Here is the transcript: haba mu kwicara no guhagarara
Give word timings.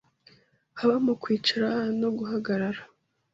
haba 0.79 0.95
mu 1.05 1.13
kwicara 1.21 1.69
no 1.99 2.09
guhagarara 2.17 2.81